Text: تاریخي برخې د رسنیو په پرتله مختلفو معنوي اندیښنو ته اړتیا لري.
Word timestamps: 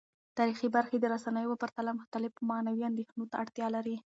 تاریخي 0.37 0.67
برخې 0.75 0.97
د 0.99 1.05
رسنیو 1.13 1.51
په 1.53 1.57
پرتله 1.61 1.91
مختلفو 1.99 2.47
معنوي 2.51 2.83
اندیښنو 2.89 3.23
ته 3.31 3.35
اړتیا 3.43 3.67
لري. 3.75 3.95